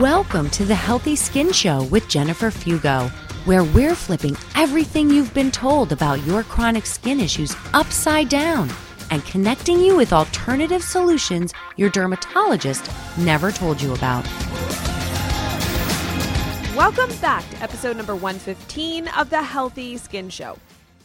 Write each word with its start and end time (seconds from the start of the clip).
Welcome 0.00 0.50
to 0.50 0.66
the 0.66 0.74
Healthy 0.74 1.16
Skin 1.16 1.52
Show 1.52 1.84
with 1.84 2.06
Jennifer 2.06 2.50
Fugo, 2.50 3.08
where 3.46 3.64
we're 3.64 3.94
flipping 3.94 4.36
everything 4.54 5.08
you've 5.08 5.32
been 5.32 5.50
told 5.50 5.90
about 5.90 6.22
your 6.26 6.42
chronic 6.42 6.84
skin 6.84 7.18
issues 7.18 7.56
upside 7.72 8.28
down 8.28 8.68
and 9.10 9.24
connecting 9.24 9.80
you 9.80 9.96
with 9.96 10.12
alternative 10.12 10.82
solutions 10.82 11.54
your 11.78 11.88
dermatologist 11.88 12.90
never 13.16 13.50
told 13.50 13.80
you 13.80 13.94
about. 13.94 14.26
Welcome 16.76 17.16
back 17.20 17.48
to 17.52 17.62
episode 17.62 17.96
number 17.96 18.14
115 18.14 19.08
of 19.16 19.30
the 19.30 19.42
Healthy 19.42 19.96
Skin 19.96 20.28
Show. 20.28 20.58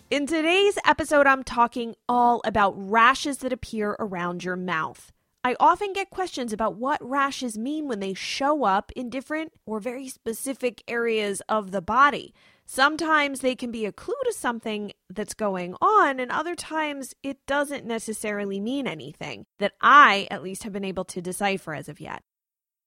In 0.10 0.28
today's 0.28 0.78
episode, 0.86 1.28
I'm 1.28 1.46
talking 1.46 1.96
all 2.10 2.42
about 2.44 2.74
rashes 2.76 3.38
that 3.38 3.54
appear 3.54 3.96
around 4.00 4.44
your 4.44 4.58
mouth. 4.58 5.14
I 5.44 5.56
often 5.60 5.92
get 5.94 6.12
questions 6.12 6.54
about 6.54 6.76
what 6.76 7.02
rashes 7.02 7.58
mean 7.58 7.88
when 7.88 8.00
they 8.00 8.14
show 8.14 8.64
up 8.64 8.92
in 8.96 9.10
different 9.10 9.54
or 9.66 9.80
very 9.80 10.08
specific 10.08 10.84
areas 10.88 11.42
of 11.50 11.72
the 11.72 11.82
body. 11.82 12.32
Sometimes 12.68 13.40
they 13.40 13.56
can 13.56 13.72
be 13.72 13.88
a 13.88 13.92
clue 13.92 14.14
to 14.26 14.34
something 14.34 14.92
that's 15.10 15.34
going 15.34 15.76
on, 15.82 16.20
and 16.20 16.32
other 16.32 16.56
times 16.56 17.16
it 17.24 17.44
doesn't 17.48 17.86
necessarily 17.86 18.60
mean 18.60 18.86
anything 18.86 19.46
that 19.58 19.74
I, 19.82 20.28
at 20.30 20.44
least, 20.44 20.62
have 20.62 20.74
been 20.74 20.86
able 20.86 21.06
to 21.06 21.22
decipher 21.24 21.74
as 21.74 21.90
of 21.90 22.00
yet. 22.00 22.22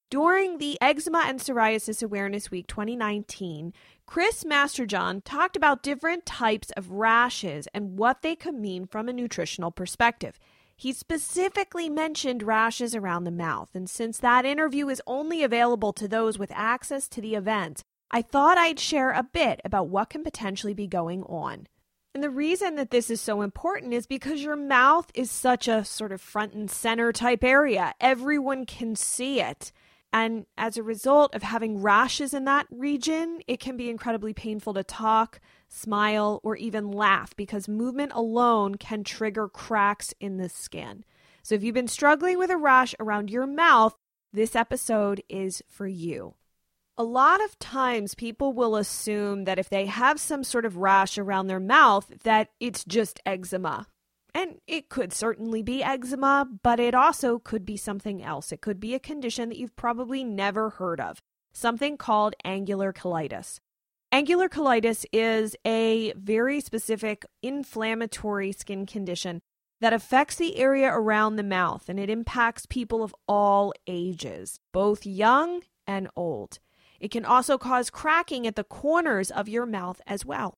During 0.08 0.58
the 0.58 0.78
Eczema 0.80 1.24
and 1.26 1.40
Psoriasis 1.40 2.04
Awareness 2.04 2.52
Week 2.52 2.68
2019, 2.68 3.72
Chris 4.06 4.44
Masterjohn 4.44 5.22
talked 5.24 5.56
about 5.56 5.82
different 5.82 6.24
types 6.24 6.70
of 6.76 6.92
rashes 6.92 7.66
and 7.74 7.98
what 7.98 8.22
they 8.22 8.36
could 8.36 8.54
mean 8.54 8.86
from 8.86 9.08
a 9.08 9.12
nutritional 9.12 9.72
perspective. 9.72 10.38
He 10.76 10.92
specifically 10.92 11.88
mentioned 11.88 12.42
rashes 12.42 12.94
around 12.94 13.24
the 13.24 13.30
mouth, 13.30 13.70
and 13.74 13.88
since 13.88 14.18
that 14.18 14.44
interview 14.44 14.88
is 14.88 15.02
only 15.06 15.42
available 15.42 15.92
to 15.94 16.08
those 16.08 16.38
with 16.38 16.52
access 16.54 17.08
to 17.08 17.20
the 17.20 17.34
event, 17.34 17.82
I 18.10 18.22
thought 18.22 18.58
I'd 18.58 18.80
share 18.80 19.12
a 19.12 19.22
bit 19.22 19.60
about 19.64 19.88
what 19.88 20.10
can 20.10 20.22
potentially 20.22 20.74
be 20.74 20.86
going 20.86 21.22
on. 21.24 21.68
And 22.14 22.22
the 22.22 22.30
reason 22.30 22.76
that 22.76 22.90
this 22.90 23.10
is 23.10 23.20
so 23.20 23.42
important 23.42 23.92
is 23.92 24.06
because 24.06 24.42
your 24.42 24.54
mouth 24.54 25.10
is 25.14 25.30
such 25.32 25.66
a 25.66 25.84
sort 25.84 26.12
of 26.12 26.20
front 26.20 26.54
and 26.54 26.70
center 26.70 27.12
type 27.12 27.42
area. 27.42 27.92
Everyone 28.00 28.66
can 28.66 28.94
see 28.94 29.40
it. 29.40 29.72
And 30.12 30.46
as 30.56 30.76
a 30.76 30.84
result 30.84 31.34
of 31.34 31.42
having 31.42 31.82
rashes 31.82 32.32
in 32.32 32.44
that 32.44 32.68
region, 32.70 33.40
it 33.48 33.58
can 33.58 33.76
be 33.76 33.90
incredibly 33.90 34.32
painful 34.32 34.74
to 34.74 34.84
talk, 34.84 35.40
smile, 35.74 36.40
or 36.42 36.56
even 36.56 36.90
laugh 36.90 37.34
because 37.36 37.68
movement 37.68 38.12
alone 38.14 38.76
can 38.76 39.04
trigger 39.04 39.48
cracks 39.48 40.14
in 40.20 40.36
the 40.36 40.48
skin. 40.48 41.04
So 41.42 41.54
if 41.54 41.62
you've 41.62 41.74
been 41.74 41.88
struggling 41.88 42.38
with 42.38 42.50
a 42.50 42.56
rash 42.56 42.94
around 42.98 43.30
your 43.30 43.46
mouth, 43.46 43.94
this 44.32 44.56
episode 44.56 45.22
is 45.28 45.62
for 45.68 45.86
you. 45.86 46.34
A 46.96 47.04
lot 47.04 47.42
of 47.44 47.58
times 47.58 48.14
people 48.14 48.52
will 48.52 48.76
assume 48.76 49.44
that 49.44 49.58
if 49.58 49.68
they 49.68 49.86
have 49.86 50.20
some 50.20 50.44
sort 50.44 50.64
of 50.64 50.76
rash 50.76 51.18
around 51.18 51.48
their 51.48 51.60
mouth 51.60 52.10
that 52.22 52.50
it's 52.60 52.84
just 52.84 53.20
eczema. 53.26 53.88
And 54.32 54.58
it 54.66 54.88
could 54.88 55.12
certainly 55.12 55.62
be 55.62 55.82
eczema, 55.82 56.48
but 56.62 56.80
it 56.80 56.94
also 56.94 57.38
could 57.38 57.64
be 57.64 57.76
something 57.76 58.22
else. 58.22 58.52
It 58.52 58.60
could 58.60 58.80
be 58.80 58.94
a 58.94 59.00
condition 59.00 59.48
that 59.48 59.58
you've 59.58 59.76
probably 59.76 60.24
never 60.24 60.70
heard 60.70 61.00
of, 61.00 61.20
something 61.52 61.96
called 61.96 62.34
angular 62.44 62.92
cheilitis. 62.92 63.60
Angular 64.14 64.48
cheilitis 64.48 65.04
is 65.12 65.56
a 65.66 66.12
very 66.12 66.60
specific 66.60 67.26
inflammatory 67.42 68.52
skin 68.52 68.86
condition 68.86 69.42
that 69.80 69.92
affects 69.92 70.36
the 70.36 70.56
area 70.56 70.88
around 70.88 71.34
the 71.34 71.42
mouth 71.42 71.88
and 71.88 71.98
it 71.98 72.08
impacts 72.08 72.64
people 72.64 73.02
of 73.02 73.12
all 73.26 73.72
ages, 73.88 74.60
both 74.72 75.04
young 75.04 75.62
and 75.84 76.06
old. 76.14 76.60
It 77.00 77.10
can 77.10 77.24
also 77.24 77.58
cause 77.58 77.90
cracking 77.90 78.46
at 78.46 78.54
the 78.54 78.62
corners 78.62 79.32
of 79.32 79.48
your 79.48 79.66
mouth 79.66 80.00
as 80.06 80.24
well. 80.24 80.54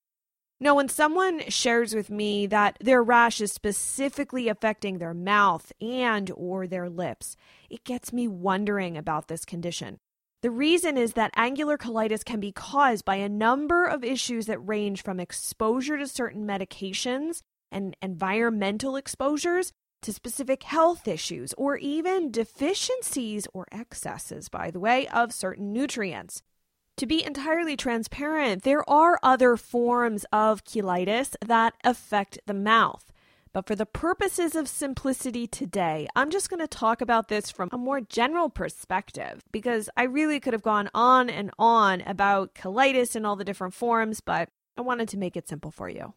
Now, 0.60 0.74
when 0.74 0.90
someone 0.90 1.48
shares 1.48 1.94
with 1.94 2.10
me 2.10 2.46
that 2.48 2.76
their 2.78 3.02
rash 3.02 3.40
is 3.40 3.54
specifically 3.54 4.48
affecting 4.48 4.98
their 4.98 5.14
mouth 5.14 5.72
and 5.80 6.30
or 6.36 6.66
their 6.66 6.90
lips, 6.90 7.38
it 7.70 7.84
gets 7.84 8.12
me 8.12 8.28
wondering 8.28 8.98
about 8.98 9.28
this 9.28 9.46
condition. 9.46 9.98
The 10.46 10.52
reason 10.52 10.96
is 10.96 11.14
that 11.14 11.32
angular 11.34 11.76
cheilitis 11.76 12.24
can 12.24 12.38
be 12.38 12.52
caused 12.52 13.04
by 13.04 13.16
a 13.16 13.28
number 13.28 13.84
of 13.84 14.04
issues 14.04 14.46
that 14.46 14.60
range 14.60 15.02
from 15.02 15.18
exposure 15.18 15.98
to 15.98 16.06
certain 16.06 16.46
medications 16.46 17.42
and 17.72 17.96
environmental 18.00 18.94
exposures 18.94 19.72
to 20.02 20.12
specific 20.12 20.62
health 20.62 21.08
issues 21.08 21.52
or 21.58 21.78
even 21.78 22.30
deficiencies 22.30 23.48
or 23.52 23.66
excesses, 23.72 24.48
by 24.48 24.70
the 24.70 24.78
way, 24.78 25.08
of 25.08 25.32
certain 25.32 25.72
nutrients. 25.72 26.42
To 26.98 27.06
be 27.06 27.24
entirely 27.24 27.76
transparent, 27.76 28.62
there 28.62 28.88
are 28.88 29.18
other 29.24 29.56
forms 29.56 30.26
of 30.32 30.62
cheilitis 30.62 31.34
that 31.44 31.74
affect 31.82 32.38
the 32.46 32.54
mouth. 32.54 33.12
But 33.56 33.66
for 33.66 33.74
the 33.74 33.86
purposes 33.86 34.54
of 34.54 34.68
simplicity 34.68 35.46
today, 35.46 36.08
I'm 36.14 36.28
just 36.28 36.50
going 36.50 36.60
to 36.60 36.68
talk 36.68 37.00
about 37.00 37.28
this 37.28 37.50
from 37.50 37.70
a 37.72 37.78
more 37.78 38.02
general 38.02 38.50
perspective 38.50 39.42
because 39.50 39.88
I 39.96 40.02
really 40.02 40.40
could 40.40 40.52
have 40.52 40.60
gone 40.60 40.90
on 40.92 41.30
and 41.30 41.50
on 41.58 42.02
about 42.02 42.54
cheilitis 42.54 43.16
and 43.16 43.26
all 43.26 43.34
the 43.34 43.46
different 43.46 43.72
forms, 43.72 44.20
but 44.20 44.50
I 44.76 44.82
wanted 44.82 45.08
to 45.08 45.16
make 45.16 45.38
it 45.38 45.48
simple 45.48 45.70
for 45.70 45.88
you. 45.88 46.12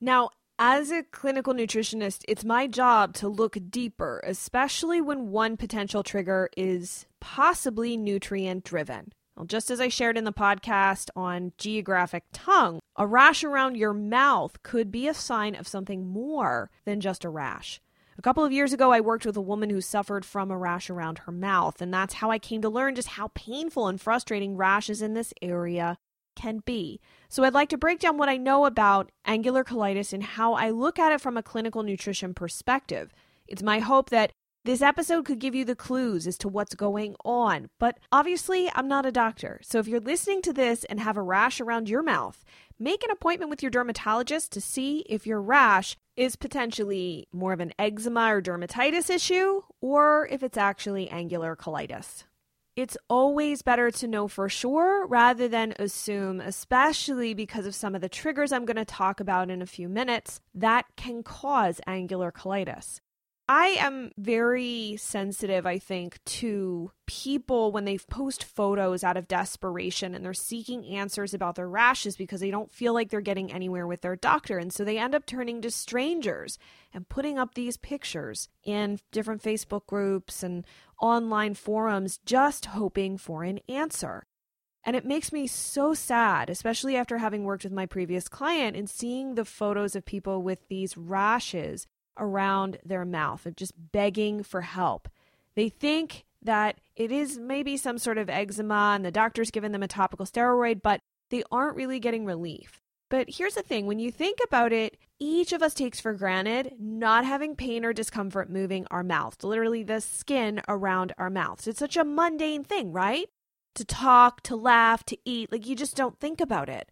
Now, 0.00 0.30
as 0.56 0.92
a 0.92 1.02
clinical 1.02 1.52
nutritionist, 1.52 2.22
it's 2.28 2.44
my 2.44 2.68
job 2.68 3.14
to 3.14 3.26
look 3.26 3.58
deeper, 3.70 4.22
especially 4.24 5.00
when 5.00 5.32
one 5.32 5.56
potential 5.56 6.04
trigger 6.04 6.48
is 6.56 7.06
possibly 7.20 7.96
nutrient 7.96 8.62
driven. 8.62 9.12
Well, 9.36 9.46
just 9.46 9.70
as 9.70 9.80
I 9.80 9.88
shared 9.88 10.16
in 10.16 10.24
the 10.24 10.32
podcast 10.32 11.10
on 11.16 11.52
geographic 11.58 12.24
tongue, 12.32 12.78
a 12.96 13.06
rash 13.06 13.42
around 13.42 13.76
your 13.76 13.92
mouth 13.92 14.62
could 14.62 14.92
be 14.92 15.08
a 15.08 15.14
sign 15.14 15.56
of 15.56 15.66
something 15.66 16.06
more 16.06 16.70
than 16.84 17.00
just 17.00 17.24
a 17.24 17.28
rash. 17.28 17.80
A 18.16 18.22
couple 18.22 18.44
of 18.44 18.52
years 18.52 18.72
ago, 18.72 18.92
I 18.92 19.00
worked 19.00 19.26
with 19.26 19.36
a 19.36 19.40
woman 19.40 19.70
who 19.70 19.80
suffered 19.80 20.24
from 20.24 20.52
a 20.52 20.56
rash 20.56 20.88
around 20.88 21.18
her 21.20 21.32
mouth, 21.32 21.82
and 21.82 21.92
that's 21.92 22.14
how 22.14 22.30
I 22.30 22.38
came 22.38 22.62
to 22.62 22.68
learn 22.68 22.94
just 22.94 23.08
how 23.08 23.32
painful 23.34 23.88
and 23.88 24.00
frustrating 24.00 24.56
rashes 24.56 25.02
in 25.02 25.14
this 25.14 25.34
area 25.42 25.98
can 26.36 26.62
be. 26.64 27.00
So, 27.28 27.42
I'd 27.42 27.54
like 27.54 27.70
to 27.70 27.76
break 27.76 27.98
down 27.98 28.16
what 28.16 28.28
I 28.28 28.36
know 28.36 28.66
about 28.66 29.10
angular 29.24 29.64
cheilitis 29.64 30.12
and 30.12 30.22
how 30.22 30.54
I 30.54 30.70
look 30.70 31.00
at 31.00 31.12
it 31.12 31.20
from 31.20 31.36
a 31.36 31.42
clinical 31.42 31.82
nutrition 31.82 32.34
perspective. 32.34 33.12
It's 33.48 33.62
my 33.64 33.80
hope 33.80 34.10
that 34.10 34.32
this 34.64 34.80
episode 34.80 35.26
could 35.26 35.40
give 35.40 35.54
you 35.54 35.66
the 35.66 35.76
clues 35.76 36.26
as 36.26 36.38
to 36.38 36.48
what's 36.48 36.74
going 36.74 37.16
on, 37.22 37.68
but 37.78 37.98
obviously, 38.10 38.70
I'm 38.74 38.88
not 38.88 39.04
a 39.04 39.12
doctor. 39.12 39.60
So 39.62 39.78
if 39.78 39.86
you're 39.86 40.00
listening 40.00 40.40
to 40.40 40.54
this 40.54 40.84
and 40.84 40.98
have 41.00 41.18
a 41.18 41.22
rash 41.22 41.60
around 41.60 41.90
your 41.90 42.02
mouth, 42.02 42.42
make 42.78 43.04
an 43.04 43.10
appointment 43.10 43.50
with 43.50 43.62
your 43.62 43.70
dermatologist 43.70 44.52
to 44.52 44.62
see 44.62 45.00
if 45.00 45.26
your 45.26 45.42
rash 45.42 45.98
is 46.16 46.36
potentially 46.36 47.28
more 47.30 47.52
of 47.52 47.60
an 47.60 47.74
eczema 47.78 48.34
or 48.34 48.40
dermatitis 48.40 49.10
issue 49.10 49.60
or 49.82 50.28
if 50.30 50.42
it's 50.42 50.56
actually 50.56 51.10
angular 51.10 51.54
cheilitis. 51.54 52.24
It's 52.74 52.96
always 53.10 53.60
better 53.60 53.90
to 53.90 54.08
know 54.08 54.28
for 54.28 54.48
sure 54.48 55.06
rather 55.06 55.46
than 55.46 55.74
assume, 55.78 56.40
especially 56.40 57.34
because 57.34 57.66
of 57.66 57.74
some 57.74 57.94
of 57.94 58.00
the 58.00 58.08
triggers 58.08 58.50
I'm 58.50 58.64
going 58.64 58.76
to 58.76 58.84
talk 58.86 59.20
about 59.20 59.50
in 59.50 59.60
a 59.60 59.66
few 59.66 59.90
minutes 59.90 60.40
that 60.54 60.86
can 60.96 61.22
cause 61.22 61.82
angular 61.86 62.32
cheilitis. 62.32 63.00
I 63.46 63.76
am 63.78 64.10
very 64.16 64.96
sensitive, 64.98 65.66
I 65.66 65.78
think, 65.78 66.18
to 66.24 66.92
people 67.04 67.72
when 67.72 67.84
they 67.84 67.98
post 67.98 68.42
photos 68.42 69.04
out 69.04 69.18
of 69.18 69.28
desperation 69.28 70.14
and 70.14 70.24
they're 70.24 70.32
seeking 70.32 70.86
answers 70.86 71.34
about 71.34 71.56
their 71.56 71.68
rashes 71.68 72.16
because 72.16 72.40
they 72.40 72.50
don't 72.50 72.72
feel 72.72 72.94
like 72.94 73.10
they're 73.10 73.20
getting 73.20 73.52
anywhere 73.52 73.86
with 73.86 74.00
their 74.00 74.16
doctor. 74.16 74.56
And 74.56 74.72
so 74.72 74.82
they 74.82 74.96
end 74.96 75.14
up 75.14 75.26
turning 75.26 75.60
to 75.60 75.70
strangers 75.70 76.58
and 76.94 77.06
putting 77.06 77.38
up 77.38 77.52
these 77.52 77.76
pictures 77.76 78.48
in 78.64 78.98
different 79.12 79.42
Facebook 79.42 79.86
groups 79.86 80.42
and 80.42 80.64
online 80.98 81.52
forums 81.52 82.20
just 82.24 82.66
hoping 82.66 83.18
for 83.18 83.44
an 83.44 83.60
answer. 83.68 84.24
And 84.84 84.96
it 84.96 85.04
makes 85.04 85.32
me 85.32 85.46
so 85.46 85.92
sad, 85.92 86.48
especially 86.48 86.96
after 86.96 87.18
having 87.18 87.44
worked 87.44 87.64
with 87.64 87.72
my 87.72 87.84
previous 87.84 88.26
client 88.26 88.74
and 88.74 88.88
seeing 88.88 89.34
the 89.34 89.44
photos 89.44 89.94
of 89.94 90.06
people 90.06 90.42
with 90.42 90.66
these 90.68 90.96
rashes 90.96 91.86
around 92.18 92.78
their 92.84 93.04
mouth 93.04 93.46
of 93.46 93.56
just 93.56 93.72
begging 93.92 94.42
for 94.42 94.62
help. 94.62 95.08
They 95.54 95.68
think 95.68 96.24
that 96.42 96.76
it 96.96 97.10
is 97.10 97.38
maybe 97.38 97.76
some 97.76 97.98
sort 97.98 98.18
of 98.18 98.28
eczema 98.28 98.92
and 98.94 99.04
the 99.04 99.10
doctor's 99.10 99.50
given 99.50 99.72
them 99.72 99.82
a 99.82 99.88
topical 99.88 100.26
steroid, 100.26 100.82
but 100.82 101.00
they 101.30 101.42
aren't 101.50 101.76
really 101.76 101.98
getting 101.98 102.24
relief. 102.24 102.80
But 103.08 103.28
here's 103.30 103.54
the 103.54 103.62
thing 103.62 103.86
when 103.86 103.98
you 103.98 104.10
think 104.10 104.38
about 104.44 104.72
it, 104.72 104.96
each 105.18 105.52
of 105.52 105.62
us 105.62 105.74
takes 105.74 106.00
for 106.00 106.12
granted 106.14 106.74
not 106.78 107.24
having 107.24 107.54
pain 107.54 107.84
or 107.84 107.92
discomfort 107.92 108.50
moving 108.50 108.86
our 108.90 109.02
mouth, 109.02 109.42
literally 109.44 109.82
the 109.82 110.00
skin 110.00 110.60
around 110.68 111.12
our 111.18 111.30
mouths. 111.30 111.66
It's 111.66 111.78
such 111.78 111.96
a 111.96 112.04
mundane 112.04 112.64
thing, 112.64 112.92
right? 112.92 113.28
To 113.76 113.84
talk, 113.84 114.40
to 114.42 114.56
laugh, 114.56 115.04
to 115.06 115.18
eat, 115.24 115.52
like 115.52 115.66
you 115.66 115.76
just 115.76 115.96
don't 115.96 116.18
think 116.18 116.40
about 116.40 116.68
it. 116.68 116.90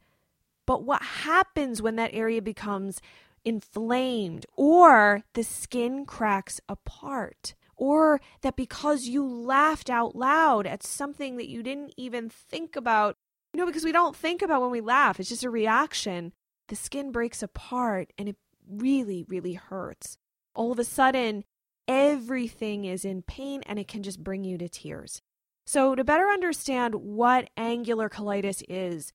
But 0.67 0.85
what 0.85 1.03
happens 1.03 1.83
when 1.83 1.97
that 1.97 2.15
area 2.15 2.41
becomes 2.41 3.01
inflamed 3.45 4.47
or 4.57 5.23
the 5.35 5.43
skin 5.43 6.05
cracks 6.07 6.61
apart 6.69 7.55
or 7.77 8.21
that 8.43 8.57
because 8.57 9.07
you 9.07 9.27
laughed 9.27 9.91
out 9.91 10.15
loud 10.15 10.67
at 10.67 10.83
something 10.83 11.37
that 11.37 11.49
you 11.49 11.63
didn't 11.63 11.93
even 11.97 12.29
think 12.29 12.77
about, 12.77 13.17
you 13.53 13.59
know, 13.59 13.67
because 13.67 13.85
we 13.85 13.93
don't 13.93 14.15
think 14.15 14.43
about 14.43 14.63
when 14.63 14.71
we 14.71 14.81
laugh, 14.81 15.19
it's 15.19 15.29
just 15.29 15.45
a 15.45 15.51
reaction, 15.51 16.33
the 16.69 16.77
skin 16.77 17.11
breaks 17.11 17.43
apart 17.43 18.13
and 18.17 18.29
it 18.29 18.37
really, 18.71 19.25
really 19.29 19.55
hurts. 19.55 20.17
All 20.55 20.71
of 20.71 20.79
a 20.79 20.85
sudden, 20.85 21.45
everything 21.89 22.85
is 22.85 23.05
in 23.05 23.23
pain 23.23 23.63
and 23.67 23.79
it 23.79 23.89
can 23.89 24.03
just 24.03 24.23
bring 24.23 24.45
you 24.45 24.59
to 24.59 24.69
tears. 24.69 25.21
So, 25.67 25.95
to 25.95 26.05
better 26.05 26.29
understand 26.29 26.95
what 26.95 27.51
angular 27.57 28.09
cheilitis 28.09 28.63
is, 28.69 29.13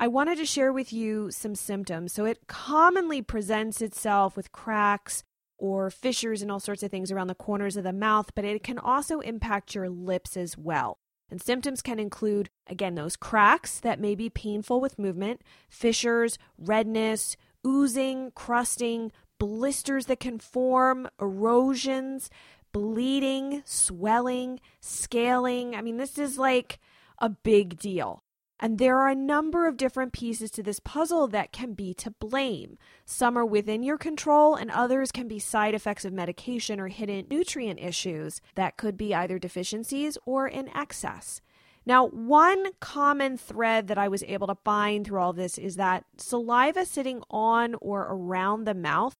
I 0.00 0.06
wanted 0.06 0.38
to 0.38 0.46
share 0.46 0.72
with 0.72 0.92
you 0.92 1.32
some 1.32 1.56
symptoms. 1.56 2.12
So, 2.12 2.24
it 2.24 2.46
commonly 2.46 3.20
presents 3.20 3.82
itself 3.82 4.36
with 4.36 4.52
cracks 4.52 5.24
or 5.58 5.90
fissures 5.90 6.40
and 6.40 6.52
all 6.52 6.60
sorts 6.60 6.84
of 6.84 6.90
things 6.92 7.10
around 7.10 7.26
the 7.26 7.34
corners 7.34 7.76
of 7.76 7.82
the 7.82 7.92
mouth, 7.92 8.30
but 8.36 8.44
it 8.44 8.62
can 8.62 8.78
also 8.78 9.18
impact 9.18 9.74
your 9.74 9.88
lips 9.88 10.36
as 10.36 10.56
well. 10.56 10.98
And 11.30 11.42
symptoms 11.42 11.82
can 11.82 11.98
include, 11.98 12.48
again, 12.68 12.94
those 12.94 13.16
cracks 13.16 13.80
that 13.80 13.98
may 13.98 14.14
be 14.14 14.30
painful 14.30 14.80
with 14.80 15.00
movement, 15.00 15.42
fissures, 15.68 16.38
redness, 16.56 17.36
oozing, 17.66 18.30
crusting, 18.36 19.10
blisters 19.40 20.06
that 20.06 20.20
can 20.20 20.38
form, 20.38 21.08
erosions, 21.20 22.30
bleeding, 22.72 23.62
swelling, 23.66 24.60
scaling. 24.80 25.74
I 25.74 25.82
mean, 25.82 25.96
this 25.96 26.18
is 26.18 26.38
like 26.38 26.78
a 27.18 27.28
big 27.28 27.78
deal. 27.78 28.22
And 28.60 28.78
there 28.78 28.98
are 28.98 29.08
a 29.08 29.14
number 29.14 29.68
of 29.68 29.76
different 29.76 30.12
pieces 30.12 30.50
to 30.52 30.62
this 30.62 30.80
puzzle 30.80 31.28
that 31.28 31.52
can 31.52 31.74
be 31.74 31.94
to 31.94 32.10
blame. 32.10 32.76
Some 33.04 33.38
are 33.38 33.46
within 33.46 33.84
your 33.84 33.98
control, 33.98 34.56
and 34.56 34.70
others 34.70 35.12
can 35.12 35.28
be 35.28 35.38
side 35.38 35.74
effects 35.74 36.04
of 36.04 36.12
medication 36.12 36.80
or 36.80 36.88
hidden 36.88 37.26
nutrient 37.30 37.78
issues 37.78 38.40
that 38.56 38.76
could 38.76 38.96
be 38.96 39.14
either 39.14 39.38
deficiencies 39.38 40.18
or 40.26 40.48
in 40.48 40.68
excess. 40.76 41.40
Now, 41.86 42.08
one 42.08 42.66
common 42.80 43.38
thread 43.38 43.86
that 43.88 43.96
I 43.96 44.08
was 44.08 44.22
able 44.24 44.48
to 44.48 44.58
find 44.64 45.06
through 45.06 45.20
all 45.20 45.32
this 45.32 45.56
is 45.56 45.76
that 45.76 46.04
saliva 46.18 46.84
sitting 46.84 47.22
on 47.30 47.76
or 47.80 48.06
around 48.10 48.64
the 48.64 48.74
mouth 48.74 49.14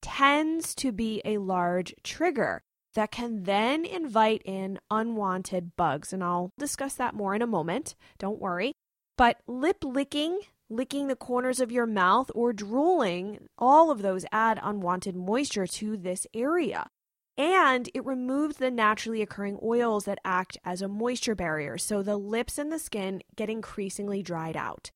tends 0.00 0.74
to 0.76 0.92
be 0.92 1.20
a 1.24 1.38
large 1.38 1.94
trigger 2.02 2.62
that 2.94 3.10
can 3.10 3.42
then 3.42 3.84
invite 3.84 4.42
in 4.44 4.78
unwanted 4.90 5.76
bugs. 5.76 6.12
And 6.12 6.22
I'll 6.22 6.50
discuss 6.58 6.94
that 6.94 7.14
more 7.14 7.34
in 7.34 7.42
a 7.42 7.46
moment. 7.46 7.94
Don't 8.18 8.40
worry. 8.40 8.72
But 9.16 9.38
lip 9.46 9.84
licking, 9.84 10.40
licking 10.68 11.08
the 11.08 11.16
corners 11.16 11.60
of 11.60 11.70
your 11.70 11.86
mouth, 11.86 12.30
or 12.34 12.52
drooling, 12.52 13.48
all 13.58 13.90
of 13.90 14.02
those 14.02 14.24
add 14.32 14.58
unwanted 14.62 15.14
moisture 15.14 15.66
to 15.66 15.96
this 15.96 16.26
area. 16.34 16.88
And 17.36 17.88
it 17.94 18.04
removes 18.04 18.56
the 18.56 18.70
naturally 18.70 19.20
occurring 19.20 19.58
oils 19.62 20.04
that 20.04 20.20
act 20.24 20.56
as 20.64 20.82
a 20.82 20.88
moisture 20.88 21.34
barrier. 21.34 21.78
So 21.78 22.02
the 22.02 22.16
lips 22.16 22.58
and 22.58 22.72
the 22.72 22.78
skin 22.78 23.22
get 23.34 23.50
increasingly 23.50 24.22
dried 24.22 24.56
out. 24.56 24.90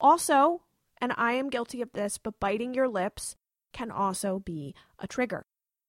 Also, 0.00 0.62
and 1.00 1.12
I 1.16 1.32
am 1.32 1.50
guilty 1.50 1.82
of 1.82 1.92
this, 1.92 2.16
but 2.18 2.40
biting 2.40 2.74
your 2.74 2.88
lips 2.88 3.36
can 3.72 3.90
also 3.90 4.38
be 4.38 4.74
a 4.98 5.06
trigger. 5.06 5.44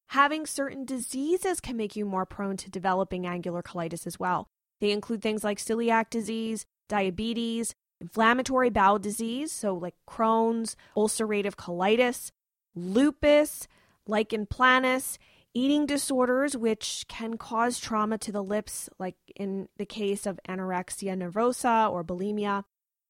Having 0.08 0.46
certain 0.46 0.84
diseases 0.84 1.60
can 1.60 1.76
make 1.76 1.96
you 1.96 2.04
more 2.04 2.26
prone 2.26 2.56
to 2.58 2.70
developing 2.70 3.26
angular 3.26 3.62
cheilitis 3.62 4.06
as 4.06 4.18
well. 4.18 4.48
They 4.80 4.90
include 4.90 5.22
things 5.22 5.42
like 5.42 5.58
celiac 5.58 6.10
disease, 6.10 6.66
diabetes, 6.88 7.74
inflammatory 8.00 8.70
bowel 8.70 8.98
disease, 8.98 9.52
so 9.52 9.74
like 9.74 9.94
Crohn's, 10.08 10.76
ulcerative 10.96 11.54
colitis, 11.54 12.30
lupus, 12.74 13.66
lichen 14.06 14.46
planus, 14.46 15.18
eating 15.54 15.86
disorders, 15.86 16.56
which 16.56 17.04
can 17.08 17.38
cause 17.38 17.78
trauma 17.78 18.18
to 18.18 18.32
the 18.32 18.42
lips, 18.42 18.90
like 18.98 19.16
in 19.36 19.68
the 19.76 19.86
case 19.86 20.26
of 20.26 20.40
anorexia 20.48 21.16
nervosa 21.16 21.90
or 21.90 22.04
bulimia, 22.04 22.64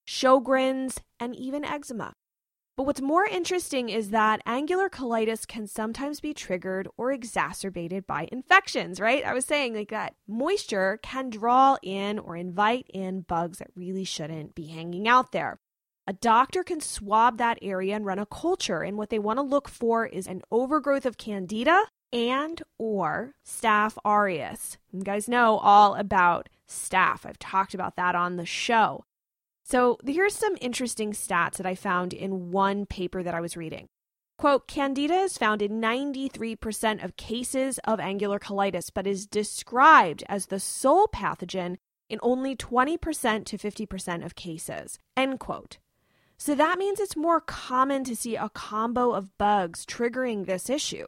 Sjogren's, 0.06 1.00
and 1.18 1.34
even 1.34 1.64
eczema. 1.64 2.14
But 2.76 2.86
what's 2.86 3.00
more 3.00 3.24
interesting 3.24 3.88
is 3.88 4.10
that 4.10 4.42
angular 4.46 4.88
cheilitis 4.88 5.46
can 5.46 5.68
sometimes 5.68 6.18
be 6.20 6.34
triggered 6.34 6.88
or 6.96 7.12
exacerbated 7.12 8.04
by 8.04 8.28
infections, 8.32 8.98
right? 8.98 9.24
I 9.24 9.32
was 9.32 9.46
saying 9.46 9.74
like 9.74 9.90
that 9.90 10.14
moisture 10.26 10.98
can 11.00 11.30
draw 11.30 11.76
in 11.84 12.18
or 12.18 12.36
invite 12.36 12.86
in 12.92 13.20
bugs 13.20 13.58
that 13.58 13.70
really 13.76 14.02
shouldn't 14.02 14.56
be 14.56 14.66
hanging 14.66 15.06
out 15.06 15.30
there. 15.30 15.60
A 16.08 16.12
doctor 16.12 16.64
can 16.64 16.80
swab 16.80 17.38
that 17.38 17.58
area 17.62 17.94
and 17.94 18.04
run 18.04 18.18
a 18.18 18.26
culture, 18.26 18.82
and 18.82 18.98
what 18.98 19.08
they 19.08 19.18
want 19.18 19.38
to 19.38 19.42
look 19.42 19.68
for 19.68 20.04
is 20.04 20.26
an 20.26 20.42
overgrowth 20.50 21.06
of 21.06 21.16
candida 21.16 21.84
and 22.12 22.60
or 22.76 23.34
staph 23.46 23.96
aureus. 24.04 24.78
You 24.92 25.02
guys 25.02 25.28
know 25.28 25.58
all 25.58 25.94
about 25.94 26.48
staph. 26.68 27.24
I've 27.24 27.38
talked 27.38 27.72
about 27.72 27.96
that 27.96 28.14
on 28.14 28.36
the 28.36 28.44
show. 28.44 29.04
So 29.64 29.98
here's 30.04 30.34
some 30.34 30.58
interesting 30.60 31.12
stats 31.12 31.56
that 31.56 31.66
I 31.66 31.74
found 31.74 32.12
in 32.12 32.50
one 32.50 32.84
paper 32.84 33.22
that 33.22 33.34
I 33.34 33.40
was 33.40 33.56
reading. 33.56 33.88
Quote, 34.36 34.68
Candida 34.68 35.14
is 35.14 35.38
found 35.38 35.62
in 35.62 35.80
93% 35.80 37.02
of 37.02 37.16
cases 37.16 37.78
of 37.84 37.98
angular 37.98 38.38
cheilitis, 38.38 38.90
but 38.92 39.06
is 39.06 39.26
described 39.26 40.22
as 40.28 40.46
the 40.46 40.60
sole 40.60 41.06
pathogen 41.06 41.76
in 42.10 42.18
only 42.22 42.54
20% 42.54 43.44
to 43.46 43.56
50% 43.56 44.24
of 44.24 44.34
cases. 44.34 44.98
End 45.16 45.40
quote. 45.40 45.78
So 46.36 46.54
that 46.54 46.78
means 46.78 47.00
it's 47.00 47.16
more 47.16 47.40
common 47.40 48.04
to 48.04 48.16
see 48.16 48.36
a 48.36 48.50
combo 48.50 49.12
of 49.12 49.36
bugs 49.38 49.86
triggering 49.86 50.44
this 50.44 50.68
issue. 50.68 51.06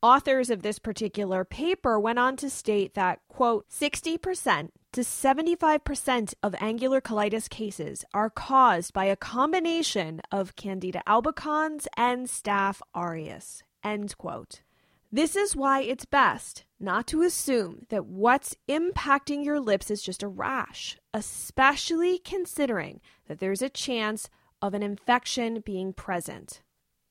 Authors 0.00 0.48
of 0.48 0.62
this 0.62 0.78
particular 0.78 1.44
paper 1.44 1.98
went 2.00 2.20
on 2.20 2.36
to 2.36 2.48
state 2.48 2.94
that, 2.94 3.18
quote, 3.28 3.68
60% 3.68 4.70
to 4.92 5.02
75% 5.02 6.34
of 6.42 6.54
angular 6.60 7.00
cheilitis 7.00 7.48
cases 7.48 8.04
are 8.14 8.30
caused 8.30 8.92
by 8.92 9.04
a 9.04 9.16
combination 9.16 10.20
of 10.32 10.56
Candida 10.56 11.02
albicans 11.06 11.86
and 11.96 12.26
Staph 12.26 12.80
aureus. 12.94 13.62
End 13.84 14.16
quote. 14.16 14.62
This 15.10 15.36
is 15.36 15.56
why 15.56 15.80
it's 15.80 16.04
best 16.04 16.64
not 16.80 17.06
to 17.08 17.22
assume 17.22 17.86
that 17.88 18.06
what's 18.06 18.56
impacting 18.68 19.44
your 19.44 19.58
lips 19.58 19.90
is 19.90 20.02
just 20.02 20.22
a 20.22 20.28
rash, 20.28 20.98
especially 21.14 22.18
considering 22.18 23.00
that 23.26 23.38
there's 23.40 23.62
a 23.62 23.70
chance 23.70 24.28
of 24.60 24.74
an 24.74 24.82
infection 24.82 25.62
being 25.64 25.92
present. 25.92 26.62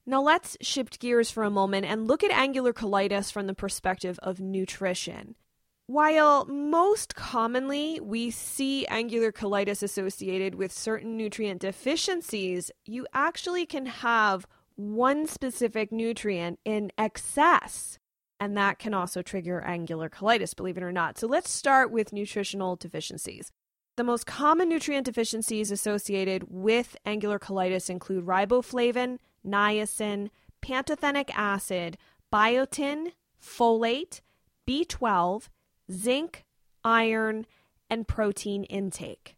Now 0.06 0.22
let's 0.22 0.58
shift 0.62 1.00
gears 1.00 1.32
for 1.32 1.44
a 1.44 1.50
moment 1.50 1.86
and 1.86 2.08
look 2.08 2.24
at 2.24 2.32
angular 2.32 2.72
cheilitis 2.72 3.32
from 3.32 3.48
the 3.48 3.54
perspective 3.54 4.20
of 4.24 4.40
nutrition. 4.40 5.36
While 5.90 6.44
most 6.48 7.16
commonly 7.16 8.02
we 8.02 8.30
see 8.30 8.86
angular 8.88 9.32
cheilitis 9.32 9.82
associated 9.82 10.54
with 10.56 10.74
certain 10.74 11.16
nutrient 11.16 11.62
deficiencies, 11.62 12.72
you 12.84 13.08
actually 13.14 13.66
can 13.66 13.86
have 13.86 14.46
one 14.76 15.28
specific 15.28 15.94
nutrient 15.94 16.60
in 16.66 16.92
excess, 16.98 18.00
and 18.38 18.58
that 18.58 18.80
can 18.80 18.94
also 18.94 19.22
trigger 19.22 19.62
angular 19.62 20.10
cheilitis, 20.10 20.54
believe 20.54 20.76
it 20.76 20.84
or 20.84 20.92
not. 20.92 21.18
So 21.18 21.26
let's 21.26 21.50
start 21.50 21.90
with 21.90 22.12
nutritional 22.12 22.76
deficiencies. 22.76 23.54
The 23.96 24.04
most 24.04 24.26
common 24.26 24.68
nutrient 24.68 25.06
deficiencies 25.06 25.72
associated 25.72 26.48
with 26.50 26.98
angular 27.06 27.40
cheilitis 27.40 27.90
include 27.90 28.26
riboflavin, 28.26 29.20
niacin, 29.46 30.32
pantothenic 30.62 31.30
acid, 31.34 31.98
biotin, 32.32 33.14
folate, 33.42 34.20
B12, 34.68 35.48
zinc, 35.92 36.46
iron, 36.84 37.46
and 37.90 38.08
protein 38.08 38.64
intake. 38.66 39.38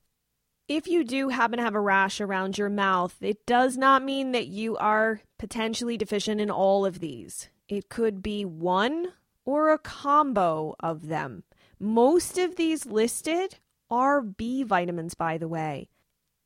If 0.68 0.88
you 0.88 1.04
do 1.04 1.30
happen 1.30 1.58
to 1.58 1.64
have 1.64 1.76
a 1.76 1.82
rash 1.82 2.22
around 2.22 2.58
your 2.58 2.70
mouth, 2.70 3.16
it 3.22 3.46
does 3.46 3.76
not 3.76 4.04
mean 4.04 4.34
that 4.34 4.48
you 4.48 4.78
are 4.78 5.22
potentially 5.40 5.98
deficient 5.98 6.40
in 6.40 6.52
all 6.52 6.86
of 6.86 7.00
these. 7.00 7.50
It 7.68 7.90
could 7.90 8.22
be 8.22 8.46
one 8.46 9.08
or 9.46 9.72
a 9.72 9.80
combo 9.80 10.76
of 10.80 11.08
them. 11.08 11.44
Most 11.80 12.38
of 12.38 12.56
these 12.56 12.86
listed 12.86 13.56
are 13.90 14.22
B 14.22 14.62
vitamins, 14.64 15.16
by 15.16 15.40
the 15.40 15.48
way. 15.48 15.90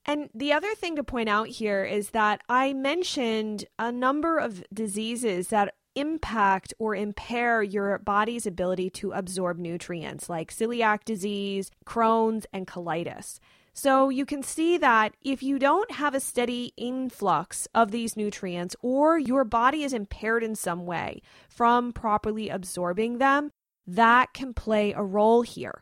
And 0.06 0.30
the 0.34 0.54
other 0.54 0.74
thing 0.76 0.96
to 0.98 1.04
point 1.04 1.30
out 1.30 1.48
here 1.48 1.84
is 1.84 2.12
that 2.12 2.42
I 2.50 2.74
mentioned 2.74 3.66
a 3.80 3.92
number 3.92 4.38
of 4.38 4.64
diseases 4.74 5.48
that 5.50 5.76
impact 5.96 6.74
or 6.80 6.96
impair 6.96 7.62
your 7.62 8.00
body's 8.00 8.46
ability 8.46 8.90
to 8.90 9.12
absorb 9.12 9.58
nutrients 9.58 10.30
like 10.30 10.54
celiac 10.54 11.04
disease, 11.04 11.72
Crohn's, 11.86 12.46
and 12.54 12.68
colitis. 12.68 13.40
So 13.74 14.10
you 14.10 14.26
can 14.26 14.44
see 14.44 14.78
that 14.78 15.16
if 15.22 15.42
you 15.42 15.58
don't 15.58 15.92
have 15.92 16.14
a 16.14 16.20
steady 16.20 16.74
influx 16.78 17.68
of 17.74 17.90
these 17.90 18.16
nutrients 18.16 18.76
or 18.82 19.18
your 19.18 19.44
body 19.44 19.84
is 19.84 19.94
impaired 19.94 20.44
in 20.44 20.56
some 20.56 20.86
way 20.86 21.22
from 21.50 21.92
properly 21.92 22.50
absorbing 22.50 23.18
them, 23.18 23.50
that 23.88 24.34
can 24.34 24.54
play 24.54 24.94
a 24.94 25.02
role 25.02 25.42
here. 25.42 25.82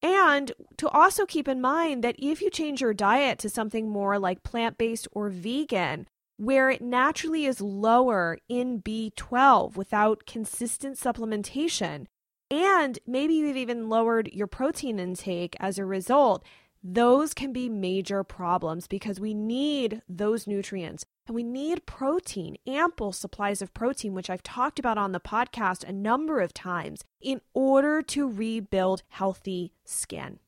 And 0.00 0.52
to 0.76 0.88
also 0.88 1.26
keep 1.26 1.48
in 1.48 1.60
mind 1.60 2.04
that 2.04 2.16
if 2.18 2.40
you 2.40 2.50
change 2.50 2.80
your 2.80 2.94
diet 2.94 3.38
to 3.40 3.48
something 3.48 3.88
more 3.88 4.18
like 4.18 4.42
plant 4.42 4.78
based 4.78 5.08
or 5.12 5.28
vegan, 5.28 6.06
where 6.36 6.70
it 6.70 6.82
naturally 6.82 7.46
is 7.46 7.60
lower 7.60 8.38
in 8.48 8.82
B12 8.82 9.76
without 9.76 10.26
consistent 10.26 10.96
supplementation, 10.96 12.06
and 12.50 12.98
maybe 13.06 13.34
you've 13.34 13.56
even 13.56 13.88
lowered 13.88 14.28
your 14.32 14.46
protein 14.46 14.98
intake 14.98 15.56
as 15.60 15.78
a 15.78 15.84
result, 15.84 16.44
those 16.82 17.32
can 17.32 17.52
be 17.52 17.68
major 17.68 18.22
problems 18.22 18.86
because 18.86 19.18
we 19.18 19.32
need 19.32 20.02
those 20.08 20.46
nutrients. 20.46 21.04
And 21.26 21.34
we 21.34 21.42
need 21.42 21.86
protein, 21.86 22.58
ample 22.66 23.12
supplies 23.12 23.62
of 23.62 23.72
protein, 23.72 24.12
which 24.12 24.28
I've 24.28 24.42
talked 24.42 24.78
about 24.78 24.98
on 24.98 25.12
the 25.12 25.20
podcast 25.20 25.82
a 25.82 25.92
number 25.92 26.40
of 26.40 26.52
times, 26.52 27.02
in 27.22 27.40
order 27.54 28.02
to 28.02 28.30
rebuild 28.30 29.02
healthy 29.08 29.72
skin. 29.86 30.38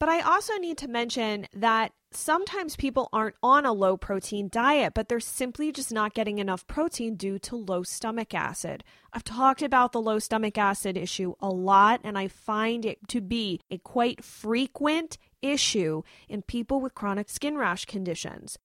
But 0.00 0.08
I 0.08 0.20
also 0.20 0.54
need 0.56 0.76
to 0.78 0.88
mention 0.88 1.46
that 1.54 1.92
sometimes 2.16 2.76
people 2.76 3.08
aren't 3.12 3.36
on 3.42 3.64
a 3.64 3.72
low 3.72 3.96
protein 3.96 4.48
diet, 4.48 4.94
but 4.94 5.08
they're 5.08 5.20
simply 5.20 5.70
just 5.70 5.92
not 5.92 6.14
getting 6.14 6.38
enough 6.38 6.66
protein 6.66 7.16
due 7.16 7.38
to 7.40 7.56
low 7.56 7.82
stomach 7.82 8.34
acid. 8.34 8.82
I've 9.12 9.24
talked 9.24 9.62
about 9.62 9.92
the 9.92 10.00
low 10.00 10.18
stomach 10.18 10.58
acid 10.58 10.96
issue 10.96 11.34
a 11.40 11.48
lot, 11.48 12.00
and 12.02 12.18
I 12.18 12.28
find 12.28 12.84
it 12.84 13.06
to 13.08 13.20
be 13.20 13.60
a 13.70 13.78
quite 13.78 14.24
frequent 14.24 15.18
issue 15.42 16.02
in 16.28 16.42
people 16.42 16.80
with 16.80 16.94
chronic 16.94 17.28
skin 17.28 17.56
rash 17.56 17.84
conditions. 17.84 18.58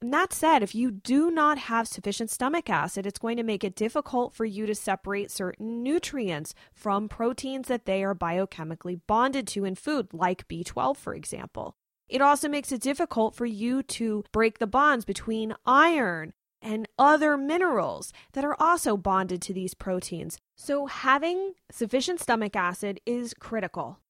And 0.00 0.12
that 0.12 0.32
said, 0.32 0.62
if 0.62 0.76
you 0.76 0.92
do 0.92 1.30
not 1.30 1.58
have 1.58 1.88
sufficient 1.88 2.30
stomach 2.30 2.70
acid, 2.70 3.04
it's 3.04 3.18
going 3.18 3.36
to 3.36 3.42
make 3.42 3.64
it 3.64 3.74
difficult 3.74 4.32
for 4.32 4.44
you 4.44 4.64
to 4.66 4.74
separate 4.74 5.32
certain 5.32 5.82
nutrients 5.82 6.54
from 6.72 7.08
proteins 7.08 7.66
that 7.66 7.84
they 7.84 8.04
are 8.04 8.14
biochemically 8.14 9.00
bonded 9.08 9.48
to 9.48 9.64
in 9.64 9.74
food, 9.74 10.14
like 10.14 10.46
B12, 10.46 10.96
for 10.96 11.14
example. 11.14 11.74
It 12.08 12.22
also 12.22 12.48
makes 12.48 12.72
it 12.72 12.80
difficult 12.80 13.34
for 13.34 13.46
you 13.46 13.82
to 13.82 14.24
break 14.32 14.58
the 14.58 14.66
bonds 14.66 15.04
between 15.04 15.54
iron 15.66 16.32
and 16.60 16.88
other 16.98 17.36
minerals 17.36 18.12
that 18.32 18.44
are 18.44 18.56
also 18.60 18.96
bonded 18.96 19.42
to 19.42 19.52
these 19.52 19.74
proteins. 19.74 20.38
So, 20.56 20.86
having 20.86 21.54
sufficient 21.70 22.20
stomach 22.20 22.56
acid 22.56 23.00
is 23.06 23.34
critical. 23.34 24.00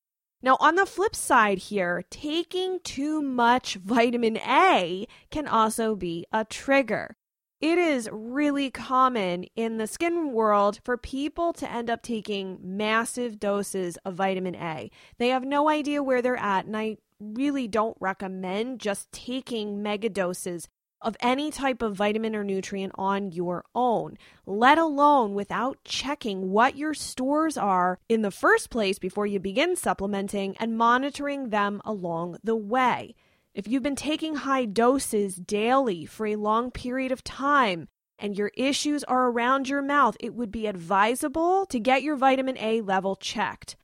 Now, 0.41 0.57
on 0.61 0.77
the 0.77 0.87
flip 0.87 1.17
side 1.17 1.59
here, 1.59 2.05
taking 2.11 2.79
too 2.81 3.21
much 3.21 3.75
vitamin 3.85 4.39
A 4.39 5.07
can 5.31 5.47
also 5.47 5.95
be 5.95 6.27
a 6.33 6.45
trigger. 6.45 7.17
It 7.61 7.77
is 7.77 8.09
really 8.13 8.71
common 8.71 9.45
in 9.57 9.79
the 9.79 9.89
skin 9.89 10.33
world 10.33 10.79
for 10.85 10.97
people 10.97 11.53
to 11.55 11.69
end 11.69 11.91
up 11.91 12.03
taking 12.03 12.59
massive 12.63 13.41
doses 13.41 13.97
of 14.05 14.15
vitamin 14.15 14.55
A. 14.55 14.93
They 15.19 15.31
have 15.31 15.45
no 15.45 15.69
idea 15.69 16.01
where 16.01 16.23
they're 16.23 16.37
at, 16.37 16.67
and 16.67 16.77
I 16.77 16.99
really 17.21 17.69
don't 17.69 17.97
recommend 18.01 18.81
just 18.81 19.11
taking 19.13 19.83
mega 19.83 20.09
doses 20.09 20.69
of 21.01 21.17
any 21.21 21.51
type 21.51 21.81
of 21.81 21.95
vitamin 21.95 22.35
or 22.35 22.43
nutrient 22.43 22.93
on 22.97 23.31
your 23.31 23.65
own, 23.75 24.19
let 24.47 24.79
alone 24.79 25.35
without 25.35 25.83
checking 25.85 26.51
what 26.51 26.77
your 26.77 26.95
stores 26.95 27.57
are 27.57 27.99
in 28.09 28.23
the 28.23 28.31
first 28.31 28.69
place 28.69 28.99
before 28.99 29.27
you 29.27 29.39
begin 29.39 29.77
supplementing 29.77 30.57
and 30.59 30.77
monitoring 30.77 31.51
them 31.51 31.81
along 31.85 32.37
the 32.43 32.57
way. 32.57 33.15
If 33.55 33.69
you've 33.69 33.83
been 33.83 33.97
taking 33.97 34.37
high 34.37 34.65
doses 34.65 35.37
daily 35.37 36.05
for 36.05 36.27
a 36.27 36.37
long 36.37 36.71
period 36.71 37.13
of 37.13 37.25
time, 37.25 37.89
and 38.19 38.37
your 38.37 38.51
issues 38.55 39.05
are 39.05 39.29
around 39.29 39.69
your 39.69 39.83
mouth, 39.83 40.17
it 40.21 40.35
would 40.35 40.51
be 40.51 40.67
advisable 40.67 41.67
to 41.67 41.79
get 41.79 42.03
your 42.03 42.17
vitamin 42.17 42.59
A 42.59 42.81
level 42.81 43.15
checked. 43.15 43.77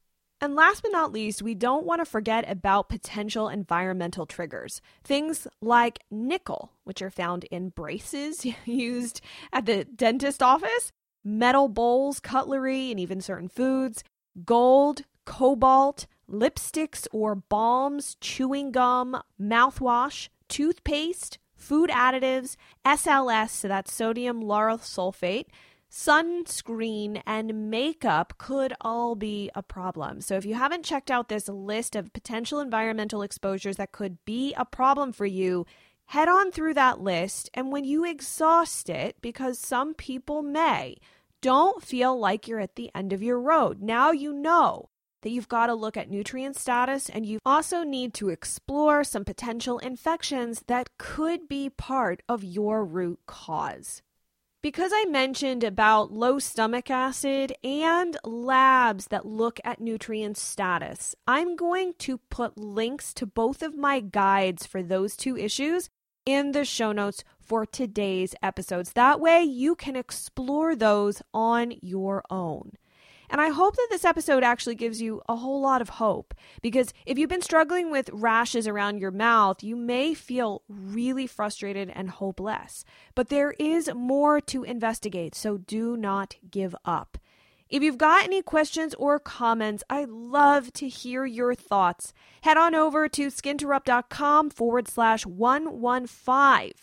And 0.44 0.54
last 0.54 0.82
but 0.82 0.92
not 0.92 1.10
least, 1.10 1.40
we 1.40 1.54
don't 1.54 1.86
want 1.86 2.02
to 2.02 2.04
forget 2.04 2.44
about 2.46 2.90
potential 2.90 3.48
environmental 3.48 4.26
triggers. 4.26 4.82
Things 5.02 5.46
like 5.62 6.00
nickel, 6.10 6.70
which 6.84 7.00
are 7.00 7.08
found 7.08 7.44
in 7.44 7.70
braces 7.70 8.44
used 8.66 9.22
at 9.54 9.64
the 9.64 9.84
dentist 9.84 10.42
office, 10.42 10.92
metal 11.24 11.68
bowls, 11.68 12.20
cutlery, 12.20 12.90
and 12.90 13.00
even 13.00 13.22
certain 13.22 13.48
foods, 13.48 14.04
gold, 14.44 15.04
cobalt, 15.24 16.06
lipsticks 16.30 17.06
or 17.10 17.34
balms, 17.34 18.18
chewing 18.20 18.70
gum, 18.70 19.22
mouthwash, 19.40 20.28
toothpaste, 20.50 21.38
food 21.56 21.88
additives, 21.88 22.56
SLS, 22.84 23.48
so 23.48 23.68
that's 23.68 23.94
sodium 23.94 24.42
lauryl 24.42 24.78
sulfate 24.78 25.46
sunscreen 25.94 27.22
and 27.24 27.70
makeup 27.70 28.34
could 28.36 28.72
all 28.80 29.14
be 29.14 29.48
a 29.54 29.62
problem. 29.62 30.20
So, 30.20 30.34
if 30.36 30.44
you 30.44 30.54
haven't 30.54 30.84
checked 30.84 31.10
out 31.10 31.28
this 31.28 31.48
list 31.48 31.94
of 31.94 32.12
potential 32.12 32.58
environmental 32.58 33.22
exposures 33.22 33.76
that 33.76 33.92
could 33.92 34.18
be 34.24 34.52
a 34.54 34.64
problem 34.64 35.12
for 35.12 35.24
you, 35.24 35.66
head 36.06 36.28
on 36.28 36.50
through 36.50 36.74
that 36.74 37.00
list. 37.00 37.48
And 37.54 37.70
when 37.70 37.84
you 37.84 38.04
exhaust 38.04 38.90
it, 38.90 39.16
because 39.20 39.58
some 39.58 39.94
people 39.94 40.42
may, 40.42 40.96
don't 41.40 41.82
feel 41.82 42.18
like 42.18 42.48
you're 42.48 42.58
at 42.58 42.74
the 42.74 42.90
end 42.92 43.12
of 43.12 43.22
your 43.22 43.38
road. 43.40 43.80
Now 43.80 44.10
you 44.10 44.32
know 44.32 44.88
that 45.22 45.30
you've 45.30 45.48
got 45.48 45.68
to 45.68 45.74
look 45.74 45.96
at 45.96 46.10
nutrient 46.10 46.56
status 46.56 47.08
and 47.08 47.24
you 47.24 47.38
also 47.46 47.84
need 47.84 48.14
to 48.14 48.30
explore 48.30 49.04
some 49.04 49.24
potential 49.24 49.78
infections 49.78 50.64
that 50.66 50.90
could 50.98 51.48
be 51.48 51.70
part 51.70 52.20
of 52.28 52.42
your 52.42 52.84
root 52.84 53.20
cause. 53.26 54.02
Because 54.64 54.92
I 54.94 55.04
mentioned 55.04 55.62
about 55.62 56.11
low 56.11 56.38
stomach 56.38 56.90
acid 56.90 57.52
and 57.62 58.16
labs 58.25 59.09
that 59.09 59.26
look 59.26 59.61
at 59.62 59.78
nutrient 59.78 60.38
status, 60.38 61.14
I'm 61.28 61.54
going 61.54 61.92
to 61.99 62.16
put 62.30 62.56
links 62.56 63.12
to 63.12 63.26
both 63.26 63.61
of 63.62 63.76
my 63.76 64.00
guides 64.00 64.64
for 64.64 64.83
those 64.83 65.18
two 65.18 65.37
issues 65.37 65.90
in 66.25 66.52
the 66.52 66.64
show 66.64 66.92
notes 66.92 67.25
for 67.38 67.66
today's 67.66 68.35
episodes. 68.42 68.94
That 68.94 69.21
way 69.21 69.42
you 69.42 69.75
can 69.75 69.97
explore 69.97 70.75
those 70.75 71.21
on 71.35 71.75
your 71.83 72.25
own. 72.30 72.73
And 73.35 73.41
I 73.41 73.49
hope 73.49 73.75
that 73.75 73.88
this 73.91 74.05
episode 74.05 74.45
actually 74.45 74.76
gives 74.76 75.03
you 75.03 75.21
a 75.29 75.35
whole 75.35 75.61
lot 75.61 75.83
of 75.83 75.88
hope 75.88 76.35
because 76.62 76.95
if 77.05 77.19
you've 77.19 77.29
been 77.29 77.43
struggling 77.43 77.91
with 77.91 78.09
rashes 78.12 78.69
around 78.69 79.00
your 79.00 79.11
mouth, 79.11 79.61
you 79.61 79.75
may 79.75 80.14
feel 80.14 80.62
really 80.69 81.26
frustrated 81.26 81.91
and 81.93 82.11
hopeless. 82.11 82.85
But 83.17 83.31
there 83.31 83.50
is 83.59 83.91
more 83.93 84.41
to 84.43 84.62
investigate, 84.62 85.35
so 85.35 85.57
do 85.59 85.97
not 85.97 86.37
give 86.49 86.76
up. 86.85 87.19
If 87.69 87.83
you've 87.83 87.99
got 87.99 88.23
any 88.23 88.41
questions 88.41 88.95
or 89.00 89.19
comments, 89.19 89.83
I 89.91 90.05
love 90.09 90.73
to 90.75 90.88
hear 90.88 91.26
your 91.26 91.57
thoughts. 91.57 92.12
Head 92.43 92.57
on 92.57 92.76
over 92.76 93.09
to 93.09 93.26
skinterrupt.com 93.26 94.50
forward 94.50 94.87
slash 94.87 95.26
115 95.26 96.75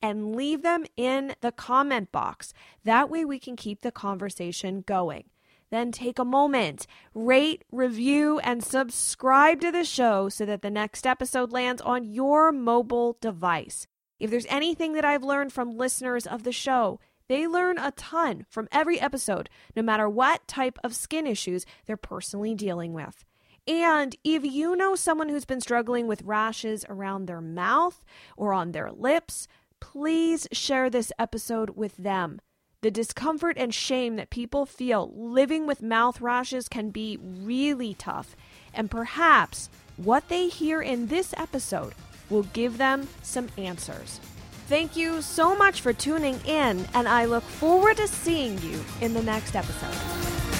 and 0.00 0.36
leave 0.36 0.62
them 0.62 0.84
in 0.96 1.34
the 1.40 1.50
comment 1.50 2.12
box. 2.12 2.54
That 2.84 3.10
way 3.10 3.24
we 3.24 3.40
can 3.40 3.56
keep 3.56 3.80
the 3.80 3.90
conversation 3.90 4.84
going 4.86 5.24
then 5.70 5.92
take 5.92 6.18
a 6.18 6.24
moment, 6.24 6.86
rate, 7.14 7.64
review, 7.72 8.38
and 8.40 8.62
subscribe 8.62 9.60
to 9.60 9.72
the 9.72 9.84
show 9.84 10.28
so 10.28 10.46
that 10.46 10.62
the 10.62 10.70
next 10.70 11.06
episode 11.06 11.52
lands 11.52 11.82
on 11.82 12.04
your 12.04 12.52
mobile 12.52 13.16
device. 13.20 13.86
If 14.18 14.30
there's 14.30 14.46
anything 14.48 14.94
that 14.94 15.04
I've 15.04 15.24
learned 15.24 15.52
from 15.52 15.76
listeners 15.76 16.26
of 16.26 16.44
the 16.44 16.52
show, 16.52 17.00
they 17.28 17.46
learn 17.46 17.78
a 17.78 17.90
ton 17.92 18.46
from 18.48 18.68
every 18.70 19.00
episode, 19.00 19.50
no 19.74 19.82
matter 19.82 20.08
what 20.08 20.46
type 20.46 20.78
of 20.84 20.94
skin 20.94 21.26
issues 21.26 21.66
they're 21.86 21.96
personally 21.96 22.54
dealing 22.54 22.92
with. 22.92 23.24
And 23.66 24.14
if 24.22 24.44
you 24.44 24.76
know 24.76 24.94
someone 24.94 25.28
who's 25.28 25.44
been 25.44 25.60
struggling 25.60 26.06
with 26.06 26.22
rashes 26.22 26.84
around 26.88 27.26
their 27.26 27.40
mouth 27.40 28.04
or 28.36 28.52
on 28.52 28.70
their 28.70 28.92
lips, 28.92 29.48
please 29.80 30.46
share 30.52 30.88
this 30.88 31.12
episode 31.18 31.70
with 31.70 31.96
them. 31.96 32.40
The 32.86 32.92
discomfort 32.92 33.58
and 33.58 33.74
shame 33.74 34.14
that 34.14 34.30
people 34.30 34.64
feel 34.64 35.10
living 35.12 35.66
with 35.66 35.82
mouth 35.82 36.20
rashes 36.20 36.68
can 36.68 36.90
be 36.90 37.18
really 37.20 37.94
tough, 37.94 38.36
and 38.72 38.88
perhaps 38.88 39.68
what 39.96 40.28
they 40.28 40.46
hear 40.46 40.80
in 40.80 41.08
this 41.08 41.34
episode 41.36 41.94
will 42.30 42.44
give 42.44 42.78
them 42.78 43.08
some 43.24 43.48
answers. 43.58 44.20
Thank 44.68 44.94
you 44.94 45.20
so 45.20 45.56
much 45.56 45.80
for 45.80 45.92
tuning 45.92 46.38
in, 46.46 46.86
and 46.94 47.08
I 47.08 47.24
look 47.24 47.42
forward 47.42 47.96
to 47.96 48.06
seeing 48.06 48.56
you 48.62 48.80
in 49.00 49.14
the 49.14 49.22
next 49.24 49.56
episode. 49.56 50.55